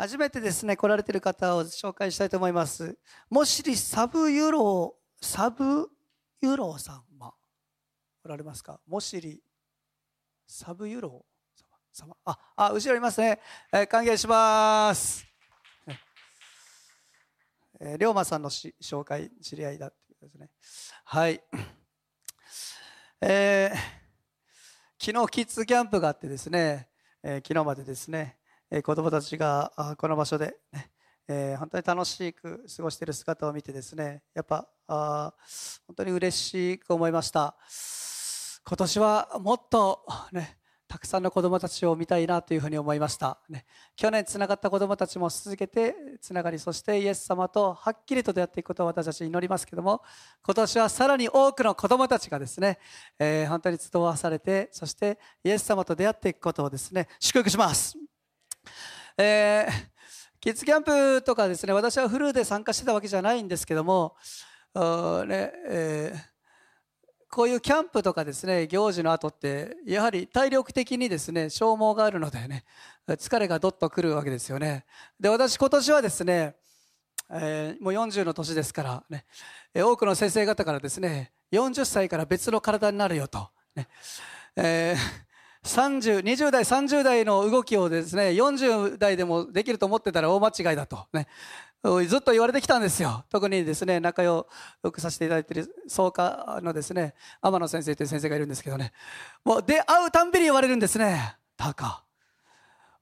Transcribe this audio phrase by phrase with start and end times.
[0.00, 2.96] 初めてですね、来られてる方を紹介したいと思います。
[3.28, 5.90] もしりサブユロー、サブ
[6.40, 7.34] ユローさんは
[8.24, 8.80] おられますか？
[8.86, 9.42] もしり
[10.46, 12.16] サブユロー様。
[12.24, 13.40] あ、あ、後ろいますね。
[13.72, 15.26] えー、歓迎します。
[17.80, 20.50] えー、龍馬さんのし紹介、知り合いだっていうことですね。
[21.06, 21.42] はい。
[23.20, 23.76] えー、
[25.04, 26.88] 昨日キッズキャンプがあってですね、
[27.20, 28.38] えー、昨日までですね、
[28.70, 30.90] え子供たちがこの場所で、ね
[31.28, 35.34] え、本当に楽しく過ごしている姿を見てですねやっぱあ
[35.86, 37.56] 本当に嬉しく思いました。
[38.66, 40.58] 今年はもっとね
[40.88, 50.02] たくさんの子供たちを見たいなというふうに思いました、ね、去年つながった子供たちも続けてつながりそしてイエス様とはっきりと出会っていくことを私たち祈りますけども
[50.42, 52.78] 今年はさらに多くの子供たちがですね、
[53.18, 57.98] えー、本当に集わされてそしてイエス様と出会っていくことをですね祝福します。
[59.20, 59.72] えー、
[60.38, 64.14] キッズキャンプとかですね私はフルで参加してたわけじゃないんですけども、
[64.74, 66.18] ねえー、
[67.28, 72.64] こういうキャンプとかですね行事の後ってやはり体力的にですね消耗があるのでね
[73.08, 74.84] 疲れがどっとくるわけですよね。
[75.18, 76.54] で私今年はですね、
[77.30, 79.24] えー、もう40の年ですからね
[79.74, 83.88] 多くの先生方からですね40歳から別の体になるよと、ね
[84.54, 85.27] えー
[85.64, 91.28] 30 20代30代の動きをですね40代でもできると思ってたら大間違いだとね
[91.82, 93.24] ずっと言われてきたんですよ。
[93.30, 94.46] 特にですね仲良
[94.82, 98.92] くさせていただいている創価のですね天野先生という先生がいるんですけどね。
[99.44, 102.02] もう出会うたんびに言われるんですね「タカ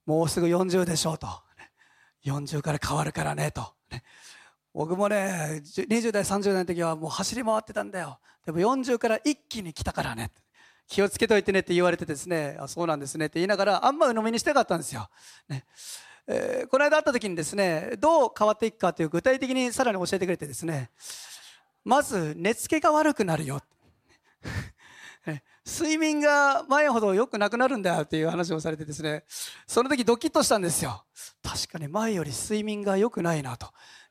[0.05, 1.27] もうすぐ40でしょ」うと
[2.23, 3.73] 「40から変わるからね」と。
[4.73, 8.19] 僕もね20代30代の時はもう走り回ってたんだよ。
[8.45, 10.31] でも40から一気に来たからね。
[10.87, 15.09] 気をつけといてねって言われてですね、あそうなんですねって言いながら、あんま鵜呑みにしたかったんですよ。
[15.49, 15.65] ね
[16.29, 20.91] えー、この間会った時にですね、どう変わっていくかという具体的にさらに教えてくれてですね、
[21.85, 23.61] まず寝つけが悪くなるよ。
[25.67, 29.25] 睡眠が前ほど良くなくなるんだよっていう話をされてですね、
[29.67, 31.03] その時ドキッとしたんですよ。
[31.43, 33.67] 確かに前より睡眠が良くないなと。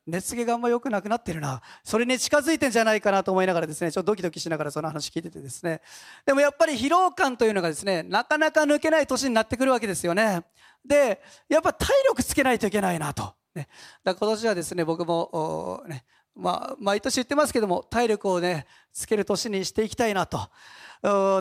[0.06, 1.60] 寝つけがあんま良くなくなってるな。
[1.82, 5.80] それに近づいてんじゃないかなと思いながらですね、ちょっとドキドキしながらその話聞いててですね。
[6.24, 10.44] でもやっぱり疲労感というのがですね、なかなか抜けない年になってくるわけですよね。
[10.84, 13.34] で、やっぱ体力つけないといけないなと。
[13.54, 13.68] ね、
[14.04, 20.50] だ今年はですね、僕も、ね、まあ、毎年言ってますけども、体力をね、つける年にしていきたいなと。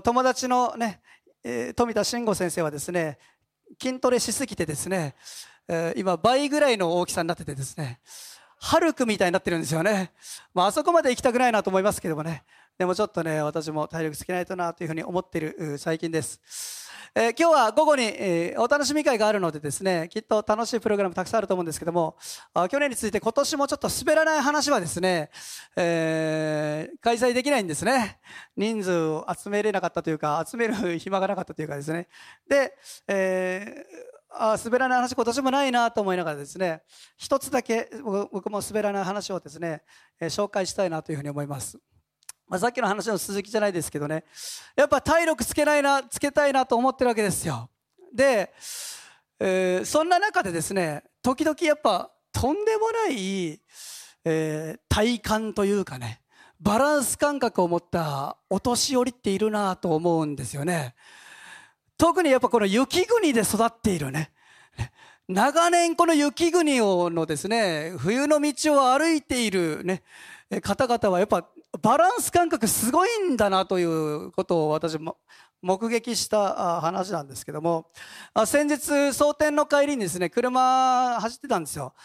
[0.01, 1.01] 友達のね、
[1.75, 3.19] 富田慎吾先生はですね、
[3.81, 5.15] 筋トレしすぎてですね、
[5.95, 7.99] 今倍ぐらいの大きさになっててですね、
[8.57, 10.11] ハルクみたいになってるんですよね。
[10.53, 12.43] まあ、あそこまで行きたくないなと思いますけどもね。
[12.77, 16.85] でもちょっとね、私も体力つけないとなというふうに思っている最近です。
[17.17, 22.17] えー、今日は午後に、えー、お楽しみ会があるのでですね、きっと楽しいプログラムたくさんあると思うんですけども、
[22.53, 25.29] あ去年について今年もちょっと滑らない話はですね、
[25.77, 28.19] えー、開催できないんですね。
[28.57, 32.09] 人数を集めれなかったというか、集める暇がなかったというかですね。
[32.49, 32.73] で、
[33.07, 36.81] えーあ滑らない話今年もないなと思いながらですね
[37.17, 39.81] 一つだけ僕も滑らない話をですね、
[40.19, 41.77] え、紹介したいなというふうに思います、
[42.47, 44.23] まあ、さっきの話の続きじゃないですけどね
[44.75, 47.69] やっぱ体力つけないなつけたいなと思ってるわけですよ
[48.13, 48.53] で、
[49.39, 53.61] えー、そんな中でですね時々やっぱとんでもない、
[54.25, 56.21] えー、体感というかね
[56.59, 60.95] バランス感覚を持ったお年寄りっているなと思うんですよね。
[61.97, 64.31] 特にやっぱこの雪国で育っているね。
[65.27, 70.03] 長年この雪国をのですね、冬の道を歩いているね、
[70.61, 71.47] 方々はやっぱ
[71.81, 75.17] バランス感覚すごいんだなということを私も
[75.61, 77.87] 目撃した話なんですけども、
[78.45, 81.95] 先日、蒼天の帰りにですね、車走ってたんですよ。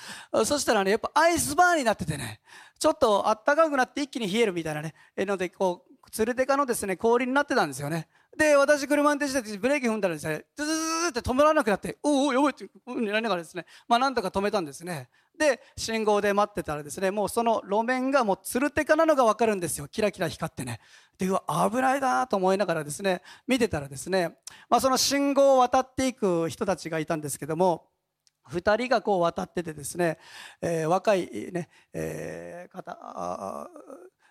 [0.45, 2.41] そしたらね、やっぱアイスバーになっててね、
[2.79, 8.09] ちょっと暖かくなって一気に冷えるみたいなね、ので、こう、鶴デカのですね、氷になってたんですよね。
[8.37, 15.09] で、私車運転しててブレーキ踏んだらですね、ズズズズって止まらなくなって、おお、やばいって、うん、なりながらですね、まあなんとか止めたんですね。
[15.37, 19.89] で、信号で待ってたらですね、もうその路面がもうつるてかなのがわかるんですよ。
[19.89, 20.81] キラキラ光ってね。
[21.19, 24.37] で、うわ、危ないなと思いながらですね、見てたらですね、
[24.69, 27.87] まあその信号を渡っていく人たちがいたんですけども、
[28.51, 30.19] 二人がこう渡っててですね、
[30.61, 33.71] えー、若いね、えー、方、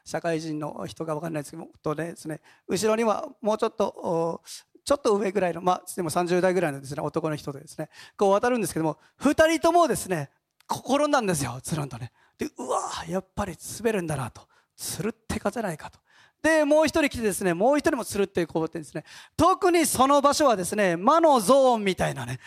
[0.09, 4.41] 社会人の人が分かんないですけどですね後ろにはもうちょっと
[4.83, 7.89] ちょっと上ぐらいのまあでも30代ぐらいのですね男の人でですね。
[8.17, 10.31] こう渡るんですけども2人ともですね
[10.67, 12.11] 転んだんですよつるんとね。
[12.39, 14.41] でうわーやっぱり滑るんだなと。
[14.75, 15.99] つるってかじゃないかと。
[16.41, 19.03] でもう一人来てですねもう一人もつるってこうってですね
[19.37, 22.39] 特にその場所はですね魔のゾーンみたいなね。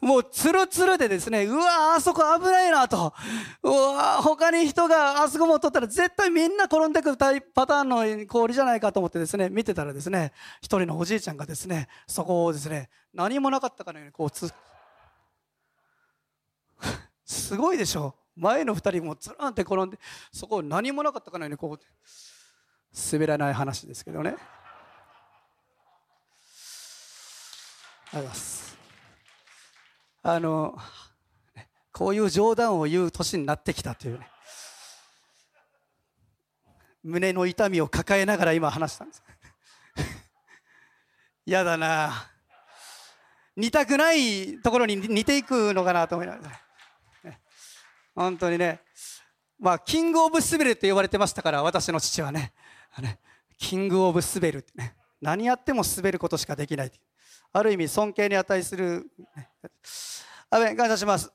[0.00, 3.14] もうツルツルでですね、うわあそこ危ないなと。
[3.62, 14.52] うわ他に人があそこも取ったら絶対みんな転んでくるパターンの氷じゃないかと思ってですね、見てたらですね、一人のおじいちゃんがですね、そこをですね、何もなかったかのようにこうつ、
[17.24, 18.14] すごいでしょ。
[18.36, 19.98] 前の二人もつらんって転んで、
[20.30, 21.80] そこを何もなかったかのようにこう、
[23.12, 24.36] 滑らない話ですけどね。
[28.12, 28.65] ありがとうございます。
[30.28, 30.76] あの
[31.92, 34.28] こういう冗談を言う年になってきたというね。
[37.04, 39.22] 胸の痛みを抱えながら今話したんです。
[41.46, 42.28] 嫌だな。
[43.54, 46.50] 似たくないところに似ていくのかなと思いなが
[47.22, 47.40] ら、ね、
[48.12, 48.80] 本当にね。
[49.60, 52.52] まあキングオブスベルって呼ばれてましたから私の父はね。
[52.98, 53.20] ね
[53.58, 54.96] キングオブスベルってね。
[55.20, 56.90] 何やっても滑ることしかできない
[57.52, 59.50] ある意味尊敬に値する、ね、
[60.48, 61.32] アメ感謝します。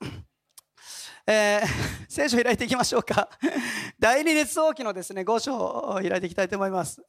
[1.27, 1.65] えー、
[2.07, 3.29] 聖書を開いていきましょうか。
[3.99, 7.01] 第二列王記のですね、5章を開いていきたいと思います。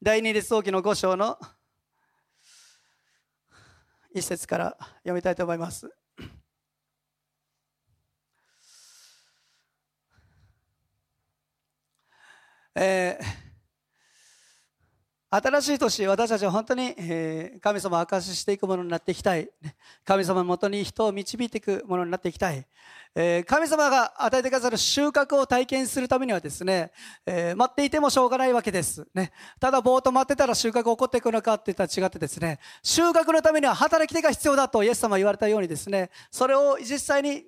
[0.00, 1.38] 第二列王記の5章の
[4.14, 5.90] 一節から読みたいと思います。
[12.76, 13.49] えー
[15.32, 19.48] 新しい年、私たちは本当に、えー、神様を証ししていくものになっていきたい。
[20.04, 22.66] 神様のもとに人を導いていくものになっていきたい。
[23.14, 26.90] えー、神様が与えてくださる収穫を体験するためにはですね、
[27.24, 29.06] えー、待っていてもしょうがないわけです。
[29.14, 29.30] ね。
[29.60, 37.44] ただぼーっと待ってたら収穫起こっていくのかって言ったら違ってですね、収穫のためには働き手が必要だとイエス様は言われたようにですね、それを実際に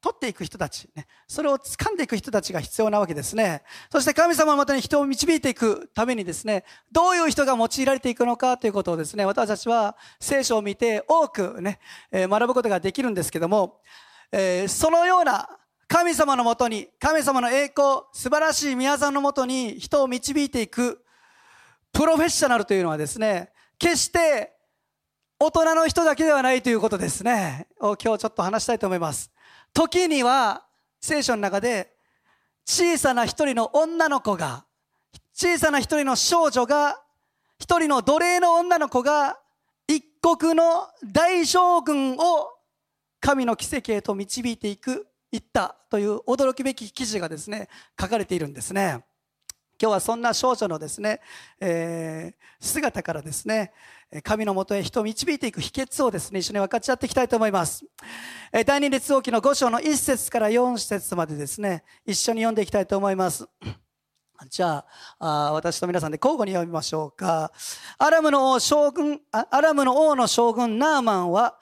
[0.00, 3.62] 取っていく人たち、ね、それを掴んでいく人たちが必要なわけですね。
[3.90, 11.80] そして神様のもとに人を導いていくためにですね、どういう人が用いられていくのかということをですね、私たちは聖書を見て多くね、
[12.10, 13.80] え、学ぶことができるんですけども、
[14.32, 15.48] え、そのような
[15.86, 21.04] 神様のもとに、神様の栄光、素晴らしい宮沢のもとに人を導いていく
[21.92, 24.52] プロフェッショナルというのはですね、決して
[25.38, 27.66] 大人の人だけではないということですね。
[27.80, 29.30] を今日ちょっと話したいと思います。
[29.72, 30.64] 時には
[31.00, 31.92] 聖書の中で
[32.66, 34.64] 小さな一人の女の子が
[35.34, 37.00] 小さな一人の少女が
[37.58, 39.38] 一人の奴隷の女の子が
[39.86, 42.48] 一国の大将軍を
[43.20, 47.68] 神の奇跡へと導いていく言ったという驚きべき記事がですね
[48.00, 49.04] 書かれているんですね。
[49.80, 51.20] 今日はそんな少女のですね、
[51.58, 53.72] えー、姿からですね
[54.22, 57.86] 神のもとへ人を導いていく秘訣をですね、一緒に分かち合っていきたいと思います
[58.52, 58.64] え。
[58.64, 63.48] 第二列王記の5章の1節から4節までですね、一緒に読んでいきたいと思います。
[64.50, 64.84] じゃ
[65.18, 67.52] あ私と皆さんで交互に読みましょうか。
[67.98, 71.58] アラムの王将軍、アラムの王の将軍ナーマンは、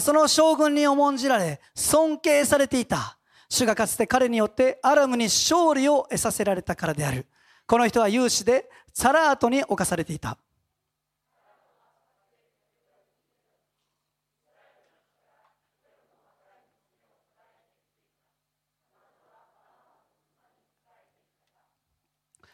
[0.00, 3.18] その将軍に重んじられ、尊敬されていた。
[3.50, 7.26] 主がかつて彼によってアラムに勝利を得させられたからである。
[7.70, 10.36] この人は勇士で、サラートに侵されていた。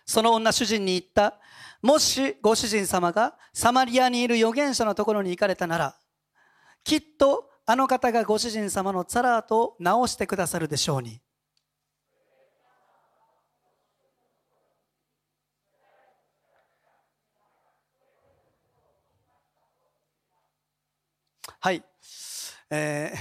[0.05, 1.41] その女主人に言った。
[1.81, 5.97] もしご主人様がサマリアにいる預言者のところに行かれたなら、
[6.85, 11.23] きっとあの方がご主人様のツラートを直してくださるでしょうに。
[21.67, 21.83] はい。
[22.71, 23.17] えー、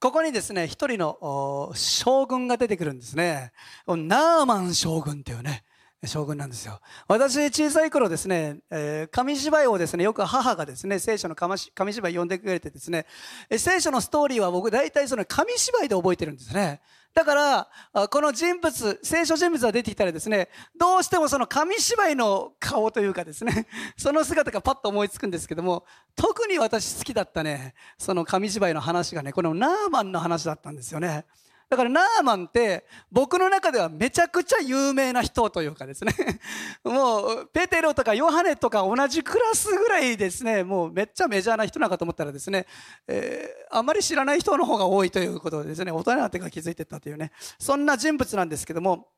[0.00, 3.52] ここにですね、一人の将軍が出てくるんですね。
[3.86, 5.64] ナーマン将軍っていうね。
[6.04, 13.06] 将軍なんですよ私小さい頃ですね、えー、紙芝居をですねよく母がですね聖書の紙芝居読んでくれてですね
[13.50, 16.80] 聖書のストーリーは僕大体その紙芝居で覚えてるんですね
[17.16, 31.24] だからこの人物聖書人物が出てきたらですねどうしてもその紙芝居の顔というかですね その姿がパッと思いつくんですけども特に私好きだったねその紙芝居の話がねこのナーマンの話だったんですよね。
[31.68, 36.14] だからナーマンって僕の中ではめちゃくちゃ有名な人というかですね。
[36.84, 40.62] もうペテロとかヨハネとか同じクラスぐらいですね。
[40.62, 42.66] もうめっちゃメジャーな人なのかと思ったらですね、
[43.08, 45.90] えー、あまり知らない人の方が多いということでですね。
[45.90, 47.32] 大人になってから気づいてったというね。
[47.58, 49.08] そんな人物なんですけども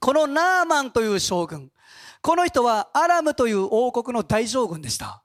[0.00, 1.72] このナーマンという将軍。
[2.22, 5.24] この人はアラムという王国の大将軍でした。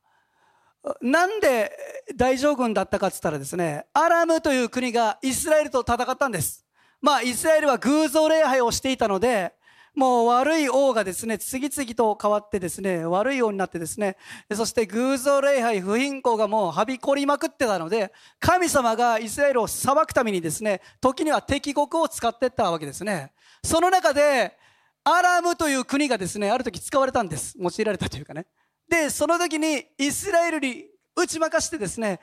[1.02, 1.72] なんで
[2.16, 6.63] 大将軍だったかっつったらですねアラムという国がイスラエルと戦ったんです。
[7.04, 9.54] まあ、イスラエルは偶像礼拝をしていたので、
[9.94, 14.16] もう悪い王がですね、次々と変わってですね、悪い王になってですね、
[14.56, 23.34] そして偶像礼拝、不貧困がもうはびこりまくってたので、神様がイスラエルを裁くためにですね、時には敵国を使っていったわけですね。
[23.66, 24.58] その中で、
[25.04, 27.58] アラムという国がですね、ある時使われたんです。
[27.60, 28.48] 用いられたというかね。
[28.88, 32.20] で、その時にイスラエルに打ち負かしてですね、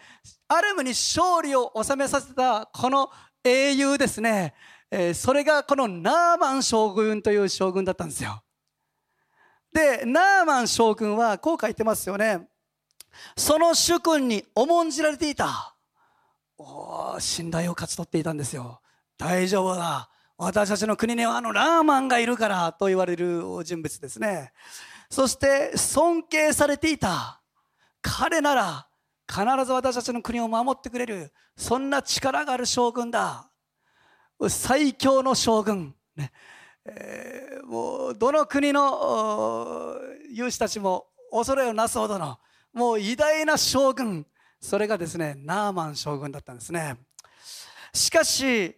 [0.49, 3.11] アラムに勝利を収めさせたこの
[3.45, 4.55] 英雄ですね、
[4.91, 8.43] えー、それがこのナーマン将軍という将軍だったんですよ。
[9.73, 12.49] で、ナーマン将軍はこう書いてますよね。
[13.37, 15.75] その主君に重んじられていた。
[16.59, 18.81] お信頼を勝ち取っていたんですよ。
[19.17, 20.11] 大丈夫だ。
[20.37, 24.53] 私たちの国にはあのラーマンがいるからと言われる人物ですね。
[25.09, 27.41] そして尊敬されていた。
[28.03, 28.87] 彼なら
[29.31, 31.33] 必ず私たちの国を守ってくれる。
[31.57, 33.49] そんな力がある将軍だ。
[34.49, 36.33] 最強の将軍、ね。
[36.85, 39.97] えー、もうどの国の
[40.33, 42.39] 勇士たちも恐れをなすほどの
[42.73, 44.27] もう偉大な将軍。
[44.61, 46.97] それがですねナーマン将軍だったんですね。
[47.95, 48.77] しかし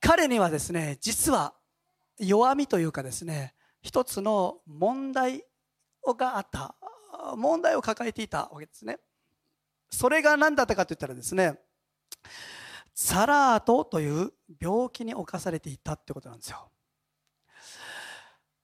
[0.00, 1.54] 彼にはですね実は
[2.18, 5.44] 弱みというかですね一つの問題
[6.16, 6.76] があった。
[7.36, 8.98] 問題を抱えていたわけですね。
[9.90, 11.58] それが何だったかといったらですね
[12.94, 16.70] サラートという病気に侵されていたってことなんですよ。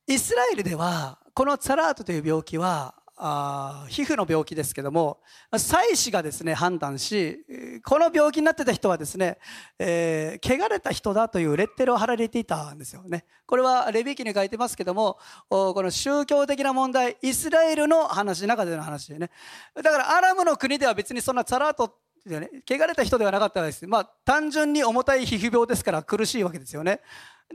[0.07, 5.21] イスラエルではこのサラートという病気はあ皮膚の病気ですけども
[5.57, 7.45] 妻子がですね判断し
[7.85, 9.39] この病気になってた人はですね、
[9.79, 15.19] えー、汚れた人だというレッテルを貼られていたんですよねこれはレビキに書いてますけども
[15.49, 19.31] この宗教的な問題イスラエルの話中での話でね
[19.75, 23.87] だからアラムの国では別にそんなサラートでね、汚れた人ではなかったです。
[23.87, 27.01] まあ、単純に重たい皮膚病ですから苦しいわけですよね。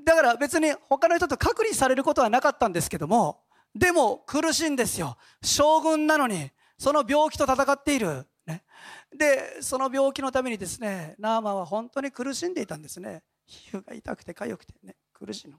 [0.05, 3.41] だから別に他の人と隔離されることはなかったんですけども、
[3.75, 5.17] でも苦しいんですよ。
[5.41, 8.27] 将軍なのに、その病気と戦っている。
[8.45, 8.63] ね、
[9.15, 13.23] で、その病気のためにですね、ナーマンは本当に苦しんでいたんですね。
[13.45, 15.57] 皮膚が痛くて痒くてね、苦しいの。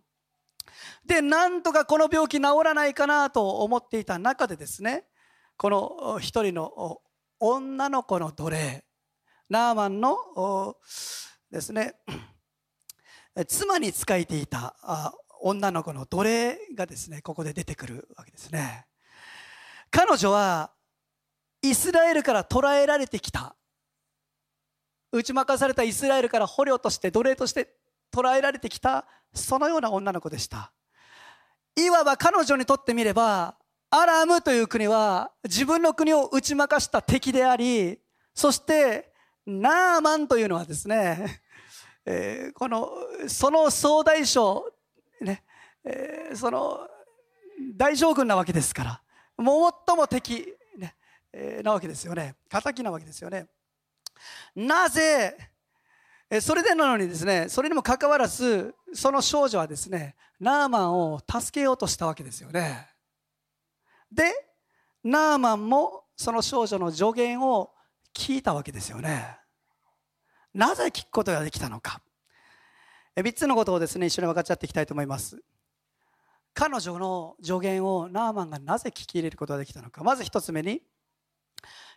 [1.05, 5.05] で、なんとかこの病気治らないかなと思っていた中でですね、
[5.57, 7.01] この一人の
[7.39, 8.85] 女の子の奴隷、
[9.49, 10.77] ナーマンの
[11.51, 11.97] ですね
[13.49, 14.77] 妻に仕えていた
[15.43, 18.87] 女の子の奴隷がですねここで出てくるわけですね。
[19.91, 20.71] 彼女は
[21.63, 23.55] イスラエルから捕らえられてきた。
[25.13, 27.75] 打ち負かされたイスラエルから捕虜として奴隷として
[28.11, 30.73] 捕らえられてきたそのような女の子でした。
[31.77, 33.57] いわば彼女にとってみれば
[33.91, 37.99] アラムという国は自分の国を打ち負かした敵であり
[38.35, 39.13] そして
[39.47, 41.41] ナーマンというのはですね、
[42.05, 42.89] えー、この
[43.27, 44.65] その総大将、
[45.85, 46.87] えー、その
[47.77, 49.03] 大将軍なわけですから
[49.37, 50.47] 最も敵、
[50.77, 50.95] ね
[51.33, 52.37] えー、なわけですよね。
[52.49, 53.47] 敵なわけですよね。
[54.55, 55.37] なぜ
[56.41, 62.89] それでなのにですねそれにもかかわらずその少女はですねナーマンを助けようとしたわけですよね。
[64.13, 64.33] で
[65.03, 67.71] ナーマンもその少女の助言を
[68.15, 69.39] 聞いたわけですよね。
[70.55, 72.01] なぜ聞くことができたのか。
[73.17, 75.43] 3つのことをですね一緒に分かち合っていきたいと思います。
[76.55, 80.03] 彼女の助言をナーマンがなぜ聞き入れることができたのか。
[80.03, 80.83] まず1つ目に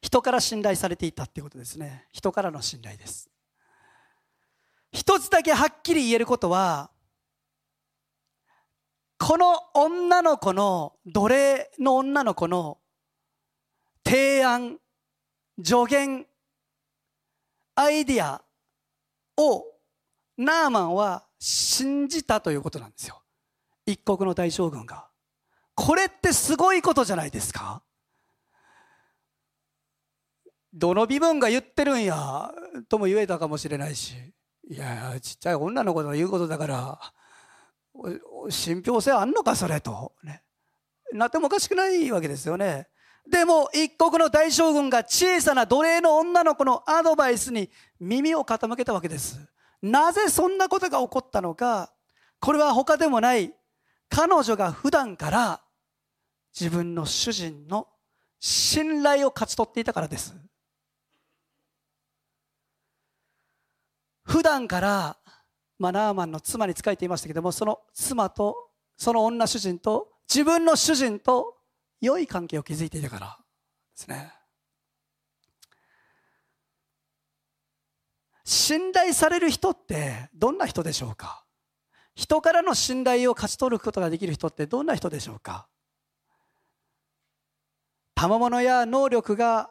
[0.01, 2.07] 人から信頼されていたっていうことですね。
[2.11, 3.29] 人からの信頼です。
[4.91, 6.91] 一つだけはっきり言えることは
[9.17, 12.77] この女の子の奴隷の女の子の
[14.05, 14.77] 提案
[15.63, 16.27] 助言
[17.75, 18.43] アイディア
[19.37, 19.65] を
[20.37, 23.22] ナーマンは信じたということなんですよ。
[23.85, 25.07] 一国の大将軍が
[25.75, 27.81] これってすごいことじゃないですか？
[30.73, 32.51] どの身分が言ってるんや
[32.89, 34.13] とも言えたかもしれないし。
[34.69, 36.99] いやちっちゃい女の子の言うことだから
[38.49, 40.13] 信憑性あんのかそれと。
[40.23, 40.41] ね。
[41.11, 42.87] なってもおかしくないわけですよね。
[43.29, 49.39] でも一国の大将軍が小さな奴隷の女の子のアドバイスに耳を傾けたわけです。
[49.81, 51.91] なぜそんなことが起こったのか。
[52.39, 53.53] これは他でもない。
[54.15, 55.61] 彼女が普段から
[56.53, 57.87] 自分の主人の
[58.39, 60.35] 信頼を勝ち取っていたからです。
[64.23, 65.17] 普段から
[65.79, 71.57] マナーマンの妻に仕えていましたけどもその妻とその女主人と自分の主人と
[71.99, 73.39] 良い関係を築いていたから
[73.95, 74.31] ですね。
[78.45, 81.42] 信頼される人ってどんな人でしょうか？
[82.15, 85.67] 人からの信頼を勝ち取ることができる人ってどんな人でしょうか？
[88.15, 89.69] 賜物や能力が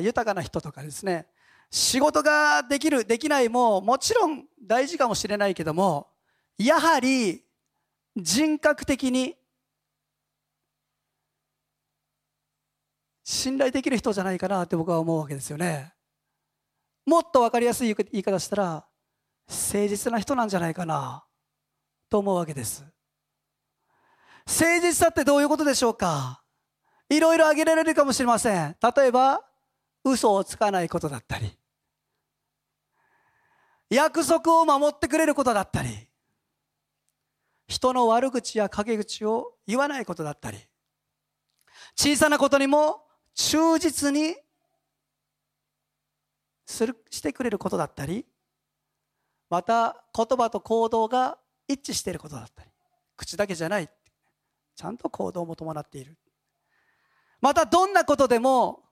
[0.00, 1.28] 豊かな人とかですね。
[1.70, 6.08] 仕事ができるできないももちろん大事かもしれないけども
[6.58, 7.44] やはり
[8.16, 9.36] 人格的に
[13.24, 15.92] 信頼できる人じゃないかなって僕は思うわけですよね。
[17.04, 18.86] もっと分かりやすい言い方したら
[19.48, 21.24] 誠実な人なんじゃないかな。
[22.08, 22.84] と思うわけです。
[24.46, 26.42] 誠実さってどういうことでしょうか？
[27.08, 28.76] いろいろ挙げられるかもしれません。
[28.96, 29.44] 例えば
[30.04, 31.56] 嘘をつかないことだったり。
[33.90, 35.88] 約束を守ってくれることだったり。
[37.68, 40.58] 人の悪口や陰口を言わないことだったり。
[41.96, 44.36] 小さなことにも忠実に
[46.64, 48.26] するしてくれることだったり。
[49.50, 52.70] また言葉と行動が一致していることだったり
[53.16, 53.88] 口だけじゃない
[54.74, 56.16] ちゃんと行動も伴っている
[57.40, 58.82] またどんなことでも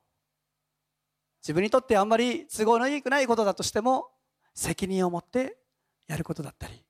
[1.42, 4.08] 自分にとってあんまり都合のいいくないことだとしても
[4.54, 5.58] 責任を持って
[6.06, 6.82] やることだったり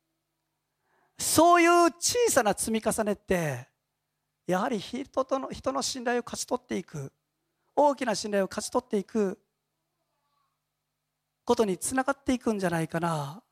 [1.19, 3.69] そういう小さな積み重ねって
[4.47, 7.13] やはり人との人の信頼を勝ち取っていく
[7.75, 9.39] 大きな信頼を勝ち取っていく
[11.45, 13.43] ことにつながっていくんじゃないかな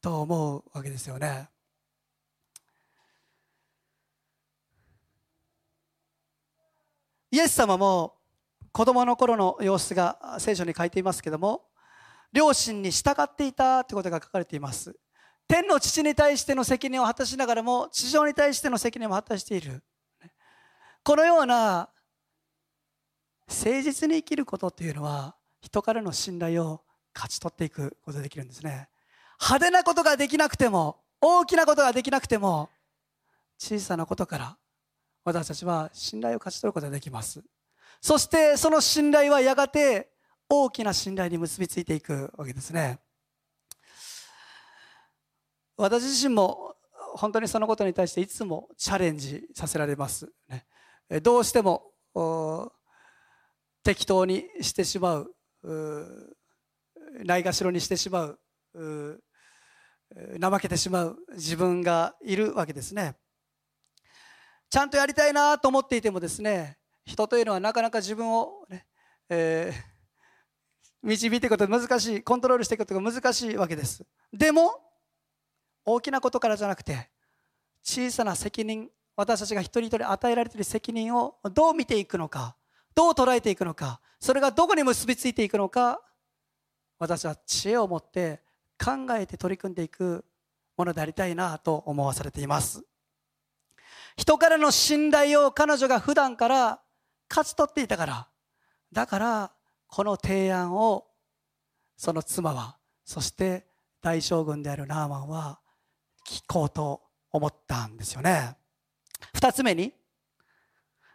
[0.00, 1.48] と思うわけですよね。
[7.38, 8.16] イエス様も
[8.72, 11.66] 子供の頃の様子が聖書に書いていますけども
[12.32, 14.98] 両親に従っていたということが書かれています。
[15.46, 19.84] 天の父に対しての責任を果たしながらも地上に対しての責任も果たしている。
[21.04, 21.88] このような
[23.46, 26.82] 誠実に生きることというのは人からの信頼を
[27.14, 28.88] 勝ち取っていくことができるんですね。
[29.40, 32.68] 派手なことができなくても大きなことができなくても
[33.58, 34.56] 小さなことから
[35.24, 37.42] 私たちは信頼を勝ち取ることができます。
[38.00, 40.10] そしてその信頼はやがて
[40.48, 43.00] 大きな信頼に結びついていくわけですね。
[45.76, 46.74] 私自身も
[47.14, 50.66] 本当にそのことに対していつもチャレンジさせられます、ね、
[51.20, 51.92] どうしても
[53.82, 55.34] 適当にしてしまう。
[57.24, 58.40] ないがしろにしてしまう。
[60.40, 63.16] 怠けてしまう自分がいるわけですね。
[64.70, 68.86] ちゃんとやりたいなと思っていてもですね人というのはなかなか自分をね、
[69.30, 74.04] えー、導いていくことが難しいコントロールしていくことが難しいわけです。
[74.32, 74.78] でも
[75.84, 77.08] 大きなことからじゃなくて
[77.82, 82.54] 小さな責任私たちが一人一人与えられている責任をどう見ていくのか
[82.94, 86.00] どう捉えていくのかそれがどこに結びついていくのか
[86.98, 88.42] 私は知恵を持って
[88.78, 90.24] 考えて取り組んでいく
[90.76, 92.84] ものでありたいなと思わされています。
[94.18, 96.80] 人からの信頼を彼女が普段から
[97.30, 98.28] 勝ち取っていたから。
[98.92, 99.52] だから
[99.86, 101.06] この提案を
[101.96, 103.66] その妻はそして
[104.02, 105.60] 大将軍であるナーマンは
[106.26, 108.56] 聞こうと思ったんですよね。
[109.34, 109.94] 二つ目に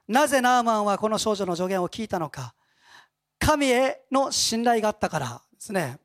[0.07, 2.55] なぜナーマンはこの少女の助言を聞いたのか。
[3.37, 5.99] 神への信頼があったからですね。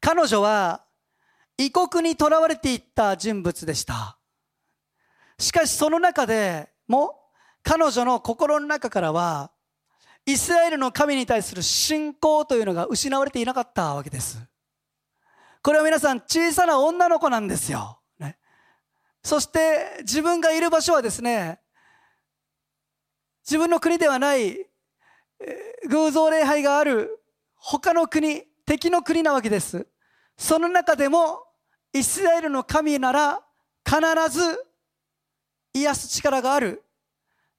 [0.00, 0.84] 彼女は
[1.56, 4.16] 異国にとらわれていった人物でした。
[5.40, 7.18] しかしその中でも
[7.62, 9.50] 彼女の心の中からは
[10.26, 14.38] イスラエルの神に対する信仰というのが失われていなかったわけです。
[15.62, 18.38] これは皆さん小さな女の子なんですよ、ね、
[19.22, 21.60] そして自分がいる場所はですね
[23.44, 24.56] 自分の国ではない
[25.88, 27.18] 偶像礼拝がある
[27.56, 29.86] 他の国敵の国なわけです。
[30.36, 31.44] その中でも
[31.94, 33.42] イスラエルの神なら
[33.84, 33.98] 必
[34.30, 34.69] ず
[35.90, 36.84] 癒す力がある。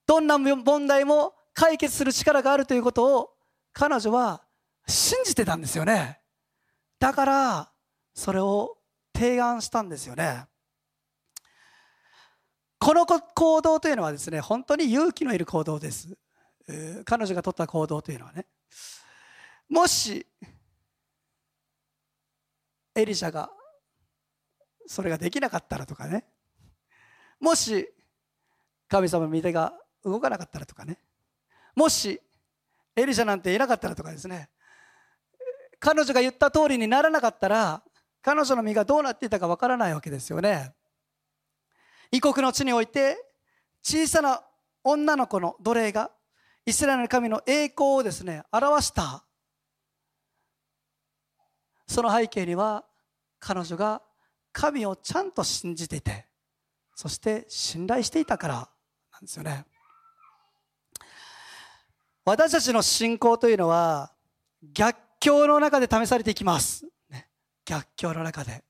[0.07, 3.29] どんな問題も解決する力があるということを
[3.73, 4.43] 彼女は
[4.87, 6.19] 信じてたんですよね。
[6.99, 7.71] だから
[8.13, 8.77] それを
[9.13, 10.45] 提案したんですよね。
[12.79, 16.17] この行動というのはですね本当に勇気のいる行動です。
[17.05, 18.47] 彼女が取った行動というのはね。
[19.69, 20.25] もし
[22.95, 23.49] エリシャが
[24.87, 26.25] それができなかったらとかね。
[27.39, 27.87] もし
[28.91, 29.73] 神様の御手が
[30.03, 30.99] 動かなかったらとかね。
[31.73, 32.19] もし
[32.93, 34.49] エリシャなんていなかったらとかですね。
[35.79, 37.81] 彼女が言った通りにならなかったら
[38.21, 40.73] 彼女の身がどうなっていたかわからないわけですよね。
[42.11, 43.15] 異国の地において
[43.81, 44.43] 小さな
[44.83, 46.11] 女の子の奴隷が
[46.65, 49.23] イスラエルの神の栄光をですね表した。
[51.87, 52.83] その背景には
[53.39, 54.01] 彼女が
[54.51, 56.25] 神をちゃんと信じていて
[56.93, 58.69] そして信頼していたから
[59.21, 59.65] んですよね。
[62.23, 64.13] 私たちの信仰というのは
[64.73, 66.85] 逆境の中で試されていきます、
[67.65, 68.63] 逆境の中で。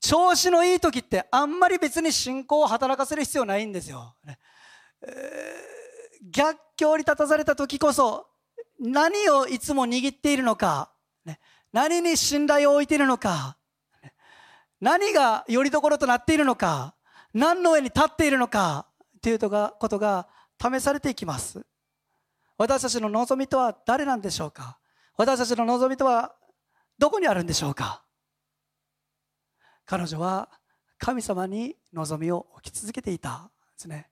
[0.00, 4.36] 調子のいい時ってあんまり別に信仰を働かせる必要ないんですよ、ね、
[6.28, 8.26] 逆境に立たされた時こそ
[8.80, 10.92] 何をいつも握っているのか、
[11.24, 11.38] ね、
[11.72, 13.56] 何に信頼を置いているのか。
[14.80, 16.96] 何がよりどころとなっているのか。
[17.32, 18.86] 何の上に立っているのか。
[19.22, 20.26] ということが
[20.60, 21.64] 試されていきます。
[22.58, 24.78] 私たちの望みとは誰なんでしょうか？
[25.16, 26.34] 私たちの望みとは
[26.98, 28.02] どこにあるんでしょうか？
[29.86, 30.48] 彼女は
[30.98, 34.10] 神様に望みを置き続けていたんですね。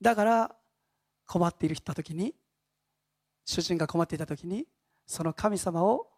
[0.00, 0.54] だから
[1.26, 2.34] 困っている人た時に
[3.44, 4.66] 主人が困っていた時に
[5.06, 6.08] その神様を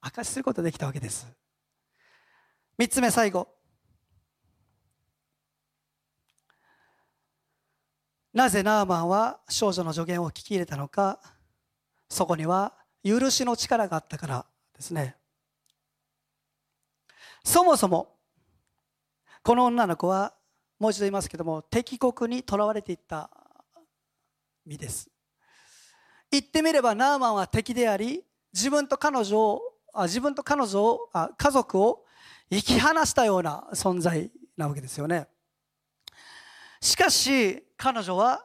[0.00, 1.26] 証しすることができたわけです。
[2.78, 3.53] 3つ目最後。
[8.34, 11.20] なぜナーマンは少女の助言を聞き入れたのか
[12.08, 15.16] そこには許しの力があったからですね。
[17.44, 18.16] そもそも
[19.44, 20.34] この女の子は
[20.80, 23.30] もう一度言いますけども敵国にとらわれていった
[24.66, 25.08] 身です。
[26.28, 32.04] 言ってみればナーマンは敵であり自分と彼女をあ自分と彼女をあ家族を
[32.50, 35.28] 引き離したような存在なわけですよね。
[36.84, 38.44] しかし彼女は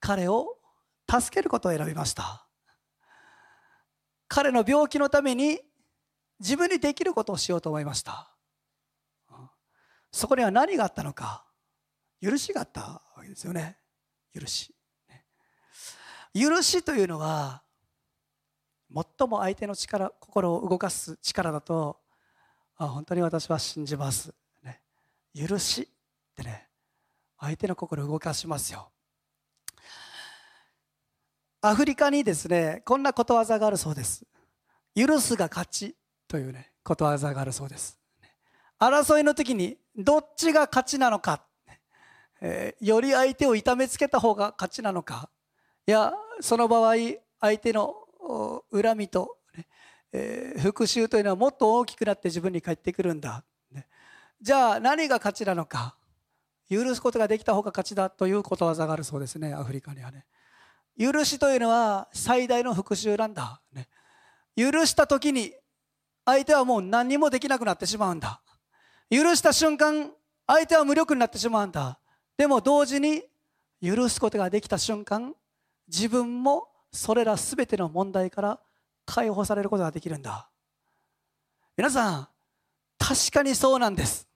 [0.00, 0.58] 彼を
[1.08, 2.44] 助けることを選びました。
[4.26, 5.60] 彼の病気のために
[6.40, 8.34] 自分にできることをしようと思いました。
[10.10, 11.44] そこには何があったのか
[12.20, 13.78] 許しがあったわけですよね。
[14.34, 14.74] 許し。
[16.34, 17.62] 許しというのは
[18.92, 22.00] 最も相手の力心を動かす力だと
[22.74, 24.82] 本当に私は信じます、ね、
[25.32, 26.69] 許しってね
[27.40, 28.90] 相手の心を動かしますよ。
[31.62, 34.24] アフリカにですねこんなことわざがあるそうです。
[34.94, 35.96] 許すが勝ち
[36.28, 37.98] というねことわざがあるそうです。
[38.78, 41.42] 争いの時にどっちが勝ちなのか、
[42.40, 45.28] えー、より相手を痛めつけた方が勝ちなのか。
[45.86, 46.94] いやその場合
[47.40, 47.94] 相手の
[48.72, 49.66] 恨みと、ね
[50.12, 53.86] えー、復讐というのはもっと大きくなって自分に返ってくるんだ、ね、
[54.40, 55.96] じゃあ何が勝ちなのか。
[56.70, 60.24] 許すことができた方が勝ちだということわざがあるそうですねアフリカにはね。
[60.96, 63.88] 許しというのは最大の復讐なんだ、ね、
[64.54, 65.52] 許した時に
[66.24, 68.40] 相手はもう何にもできなくなってしまうんだ。
[69.10, 70.12] 許した瞬間
[70.46, 71.98] 相手は無力になってしまうんだ。
[72.36, 73.24] でも同時に
[73.82, 75.34] 許すことができた瞬間
[75.88, 78.60] 自分もそれら全ての問題から
[79.06, 80.48] 解放されることができるんだ。
[81.76, 82.28] 皆さん
[82.98, 84.28] 確かにそうなんです。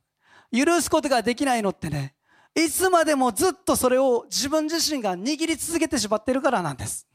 [0.51, 2.14] 許すことができないのってね
[2.55, 7.07] いつまでもずっとそれを自分自身が握り続けてしまっているからなんです。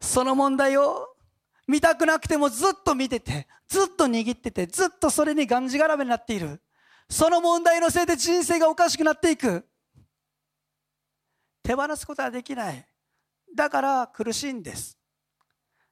[0.00, 1.08] その問題を
[1.66, 6.62] 見たくなくてもずっと見ててずっと握っててずっとそれにがんじがらめになっている。
[7.10, 9.66] その問題のせいで人生がおかしくなっていく。
[11.62, 12.86] 手放すことはできない。
[13.54, 14.98] だから苦しいんです。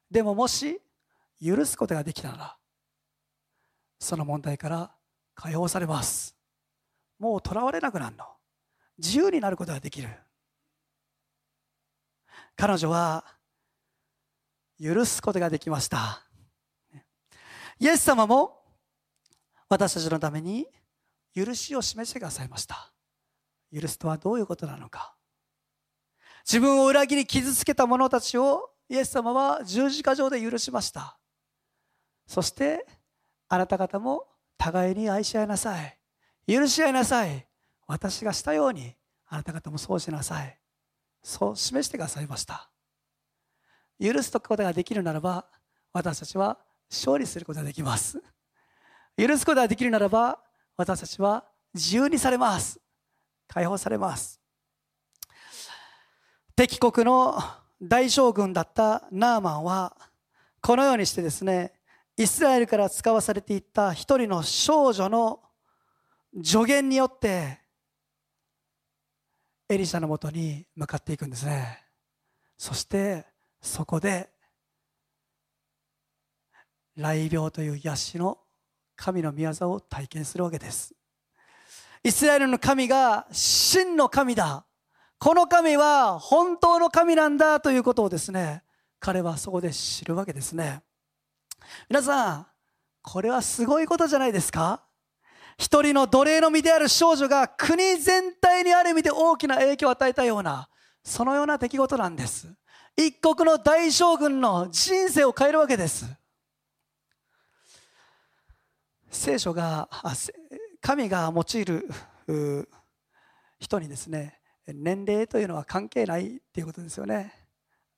[0.09, 0.79] でももし
[1.43, 2.57] 許すことができたら
[3.99, 4.91] その問題から
[5.35, 6.36] 解放されます。
[7.19, 8.25] もうとらわれなくなるの。
[8.97, 10.09] 自由になることができる。
[12.55, 13.23] 彼女は
[14.81, 16.23] 許すことができました。
[17.79, 18.59] イエス様も
[19.69, 20.67] 私たちのために
[21.35, 22.91] 許しを示してくださいました。
[23.73, 25.15] 許すとはどういうことなのか。
[26.45, 31.19] 自分を裏切り傷つけた者たちをイエス様は十字架上で許しました。
[32.25, 32.87] そして
[33.49, 34.25] あなた方も
[34.57, 35.99] 互いに愛し合いなさい。
[36.47, 37.45] 許し合いなさい。
[37.87, 38.95] 私がしたように
[39.27, 40.57] あなた方もそうしなさい。
[41.21, 42.69] そう示してくださいました。
[44.01, 45.45] 許すことができるならば
[45.91, 46.57] 私たちは
[46.89, 48.21] 勝利することができます。
[49.17, 50.39] 許すことができるならば
[50.77, 52.79] 私たちは自由にされます。
[53.47, 54.39] 解放されます。
[56.55, 57.37] 敵国の
[57.81, 59.95] 大将軍だったナーマンは
[60.61, 61.73] このようにしてですね
[62.15, 65.41] イスラエルから使わされていった一人の少女の
[66.43, 67.59] 助言によって
[69.69, 71.83] エリシャのもとに向かっていくんですね。
[72.57, 73.25] そして
[73.61, 74.29] そこで
[76.95, 78.39] 雷病という癒しの
[78.95, 80.93] 神の御業を体験するわけです。
[82.03, 84.65] イスラエルの神が真の神だ。
[85.19, 88.63] この神は本当の神なんだということをですね
[88.99, 90.81] 彼はそこで知るわけですね。
[91.89, 92.47] 皆さん
[93.01, 94.86] これはすごいことじゃないですか？
[95.57, 100.69] 一人の奴隷の身である少女が国全体にある意味で大きな影響を与えたような
[101.03, 102.47] そのような出来事なんです。
[102.95, 106.05] 一国の大将軍の人生を変えるわけです。
[109.09, 109.89] 聖書が
[110.81, 111.89] 神が用いる
[113.59, 117.33] 人にですね年齢というのは関係ないっていうことですよね。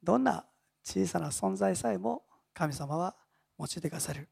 [0.01, 0.45] どんな
[0.83, 3.15] 小さな存在さえも神様は
[3.57, 4.29] 用いてくださる。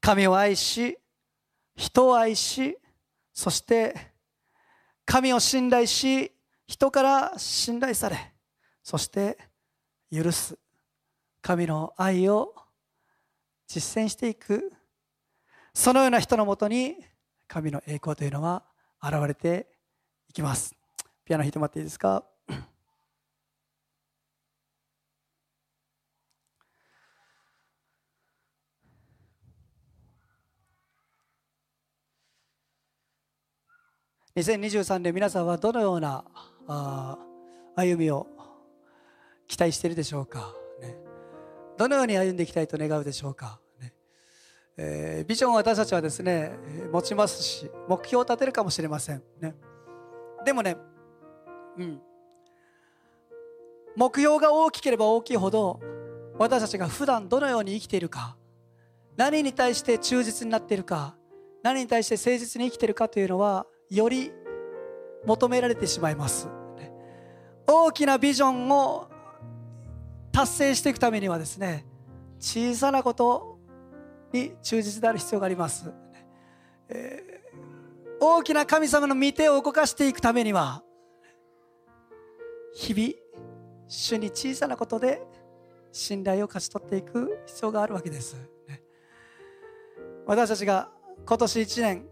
[0.00, 0.98] 神を愛し
[1.76, 2.78] 人を愛し
[3.32, 4.12] そして
[5.04, 6.32] 神を信頼し
[6.66, 8.32] 人から信頼され
[8.82, 9.38] そして
[10.10, 10.58] 許す。
[11.40, 12.54] 神の愛を
[13.66, 14.72] 実践していく。
[15.74, 16.96] そのような人のもとに
[17.48, 18.62] 神の栄光というのは
[19.02, 19.66] 現れて
[20.28, 20.74] いきます。
[21.24, 22.24] ピアノ弾いてもらっていいですか？
[34.34, 36.24] 2023年皆さんはどのような
[36.66, 37.18] あ
[37.76, 38.26] 歩みを
[39.46, 40.96] 期待しているでしょうか、ね、
[41.76, 43.92] どのように歩んでいきたいと願うでしょうか、ね。
[44.78, 46.52] えー、ビジョンを私たちはですね
[46.90, 49.54] 持ちますし目標を立てるかもしれません、ね、
[50.46, 50.78] でもね、
[51.76, 52.00] うん、
[53.96, 55.78] 目標が大きければ大きいほど
[56.38, 58.34] 私たちが普段どのように生きているか
[59.14, 61.16] 何に対して忠実になっているか
[61.62, 63.66] 何に対して誠実に生きているかというのは
[63.96, 64.32] より
[65.26, 66.48] 求められてしまいます。
[67.66, 69.08] 大きなビジョンを
[70.32, 71.86] 達成していくためにはですね
[72.40, 73.58] 小さなこと
[74.32, 75.92] に忠実である必要があります、
[76.88, 80.82] えー、大きな神様の御手を動かしていくためには
[82.74, 83.12] 日々
[83.88, 85.22] 主に小さなことで
[85.92, 88.36] 信頼を勝ち取っていく必要があるわけです、
[90.26, 90.90] 私たちが
[91.26, 92.06] 今年1年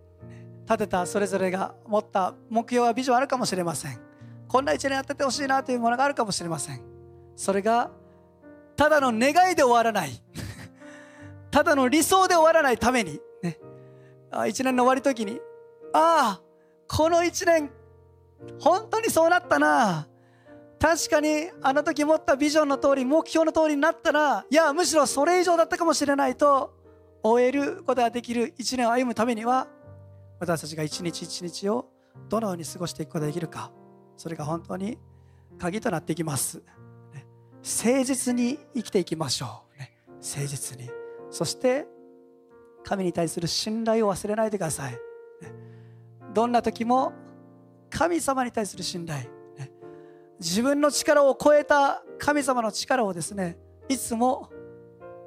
[0.70, 3.98] 立てたそれぞれが持った目標やビジョンあるかもしれません。
[4.46, 6.80] こんな一年やっててほしいなというものがあるかもしれません。
[7.34, 7.90] それが
[8.76, 10.22] ただの願いで終わらない。
[11.50, 13.20] ただの理想で終わらないために。
[13.42, 13.58] ね。
[14.46, 15.40] 一年の終わり時に
[15.92, 16.42] ああ
[16.86, 17.68] この一年
[18.60, 20.06] 本当にそうなったな。
[20.78, 26.72] 確かにあの時持ったビジョンの通り目標の通りになったらいやむしろそれ以上だったかもしれないと
[27.24, 29.66] 終えることができる一年を歩むためには
[30.40, 31.86] 私たちが一日一日を
[32.28, 33.70] どのように過ごしていくことができるか
[34.16, 34.98] それが本当に
[35.58, 36.58] 鍵となっていきます、
[37.14, 37.26] ね、
[37.62, 40.90] 誠実に生きていきましょう、ね、誠実に。
[41.30, 41.86] そして
[42.82, 44.98] 神に対する信頼を忘れないでください、ね、
[46.32, 47.12] どんな時も
[47.90, 49.24] 神様に対する信頼、
[49.58, 49.70] ね、
[50.40, 54.48] 自分の力を超えた神様の力をですねいつも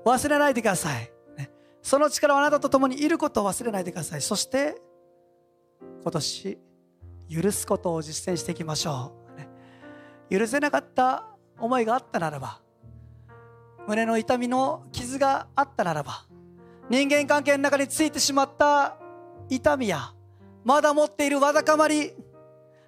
[0.06, 1.52] 忘れないでください、ね、
[1.84, 4.22] その力はあなたと共にいることを忘れないでください。
[4.22, 4.82] そして
[6.04, 6.58] 今年
[7.30, 9.14] 許すことを実践していきましょ
[10.30, 11.26] う、許せなかった
[11.58, 12.60] 思いがあったならば
[13.88, 16.26] 胸の痛みの傷があったならば
[16.90, 18.98] 人間関係の中についてしまった
[19.50, 20.14] 痛みや
[20.66, 22.12] まだ持っているわだかまり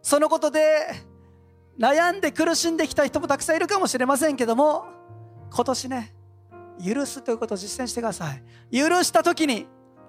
[0.01, 0.59] そのことで
[1.79, 4.85] 悩んで苦しんできた人もたくさんいるかもしれませんけども
[5.53, 6.15] 今年ね
[6.85, 8.43] 許すということを実践してください。
[8.77, 9.67] 許した時に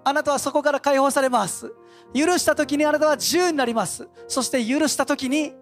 [0.08, 1.74] あなたはそこから解放されます。
[2.14, 4.08] 許した時にあなたは自由になります。
[4.28, 5.52] そして許した時に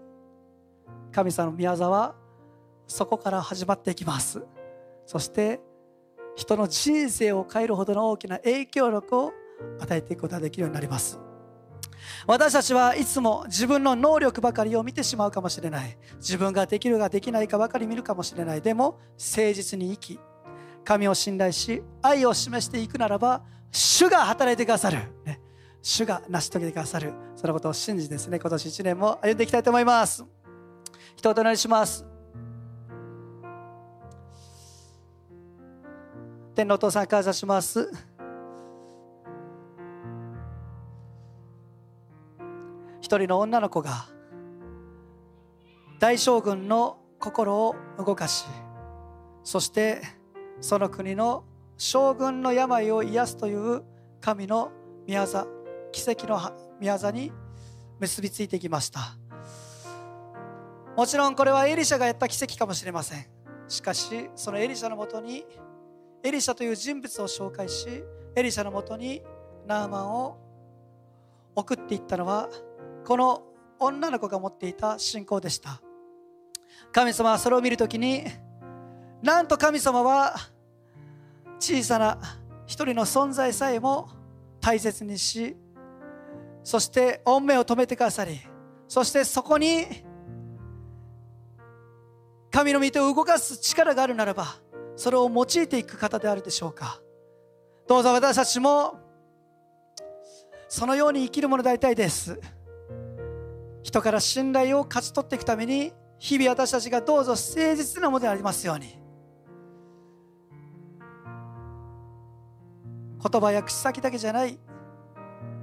[1.12, 2.14] 神様の宮沢は
[2.86, 4.44] そこから始まっていきます。
[5.06, 5.62] そして
[6.36, 9.32] 人の人生を変えるほどの大きな影響力を
[9.80, 11.18] 与えていくことができるようになります。
[12.26, 15.96] 私たちはいつも自分の能力ばかりを見てしまうかもしれない。
[16.16, 18.60] 自分ができるかできないかばかり見るかもしれない。
[18.60, 20.20] でも誠実に生き
[20.84, 25.40] 神を信頼し愛を示していくならば主が働いてくださる、ね、
[25.82, 27.12] 主が成し遂げてくださる。
[27.34, 30.24] そのことを信じですね今年1年も歩んでいきたいと思います。
[31.16, 32.04] 一言お願いします。
[36.54, 37.90] 天のお父さん感謝します。
[43.00, 44.06] 一人の女の子が
[46.00, 48.46] 大将軍の心を動かし
[49.42, 50.00] そして
[50.64, 51.44] その国の
[51.76, 53.82] 将軍の病を癒すという
[54.18, 54.72] 神の
[55.06, 55.46] 宮座
[55.92, 56.40] 奇跡の
[56.80, 57.30] 宮座に
[58.00, 59.18] 結びついてきました。
[60.96, 63.26] もちろんこれはエリシャがやった奇跡かもしれません。
[63.68, 65.44] しかしそのエリシャのもとに
[66.22, 68.02] エリシャという人物を紹介し
[68.34, 69.22] エリシャのもとに
[69.66, 70.38] ナーマンを
[71.54, 72.48] 送っていったのは
[73.04, 73.42] この
[73.78, 75.82] 女の子が持っていた信仰でした。
[76.90, 78.24] 神様はそれを見るときに
[79.22, 80.34] なんと神様は
[81.64, 82.18] 小さな
[82.66, 84.10] 一人の存在さえも
[84.60, 85.56] 大切にし
[86.62, 88.38] そして御目を止めてくださり
[88.88, 89.86] そしてそこに
[92.50, 94.46] 神の御手を動かす力があるならば
[94.94, 97.00] それを用いていく方であるでしょうか。
[97.88, 99.00] どうぞ私たちも
[100.68, 102.40] そのように生きるものでありたいです。
[103.82, 109.03] 人から信頼を勝ち取っていくために日々私たちがどうぞ誠実なものでありますように。
[113.30, 114.58] 言葉や口先だけじゃない。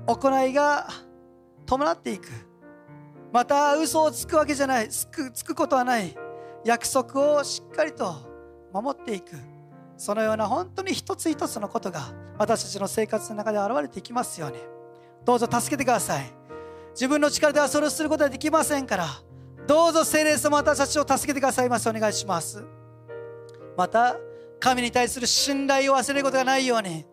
[0.07, 0.87] 行いが
[1.67, 2.27] 伴っていく。
[3.31, 4.89] また嘘をつくわけじゃない。
[4.89, 6.15] つくつくことはない。
[6.65, 8.15] 約束をしっかりと
[8.73, 9.35] 守っていく。
[9.95, 12.01] そのような本当に一つ一つのことが
[12.39, 14.57] 私たちの生活の中で現れていきますように。
[15.23, 16.33] どうぞ助けてください。
[16.93, 19.05] 自分の力ではそれをすることはできませんから。
[19.67, 21.87] どうぞ聖霊様私たちを助けてくださいます。
[21.87, 22.65] お願いします。
[23.77, 24.17] また
[24.59, 27.05] 神に対する信頼を忘れることがないように。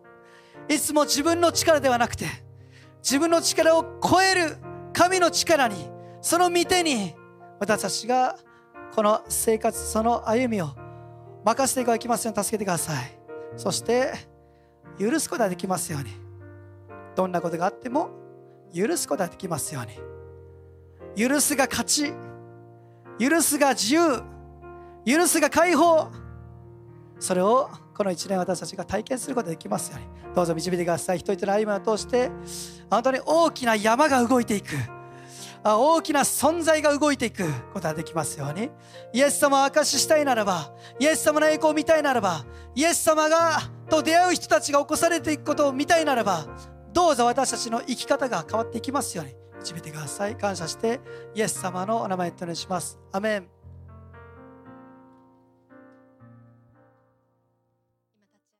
[0.67, 2.25] いつも自分の力ではなくて
[3.01, 4.57] 自分の力を超える
[4.93, 5.89] 神の力に
[6.21, 7.15] その御手に
[7.59, 8.37] 私たちが
[8.93, 10.69] この生活その歩みを
[11.45, 13.19] 任せていただきますように助けてください。
[13.55, 14.13] そして
[14.99, 16.11] 許すことができますように。
[17.15, 18.09] どんなことがあっても
[18.73, 21.29] 許すことができますように。
[21.29, 22.13] 許すが勝ち
[23.19, 24.23] 許すが自由
[25.05, 26.07] 許すが解放
[27.19, 27.69] それを
[27.99, 30.33] この1年私たちが体験することができますように。
[30.33, 31.19] どうぞ導いてください。
[31.19, 32.31] 人々の歩みを通して
[32.89, 34.67] 本当に大きな山が動いていく。
[35.65, 38.71] 大きな存在が動いていくことができますように。
[39.11, 43.59] イエス様を証ししたいならばイエス様の栄光を見たいならばイエス様が
[43.89, 46.47] と出会う人たちが起こされていくことを見たいならば
[46.93, 50.37] どうぞ私たちの生き方が変わっていきますように導いてください。
[50.37, 51.01] 感謝して
[51.35, 52.97] イエス様のお名前とお願いします。
[53.11, 53.58] アメン。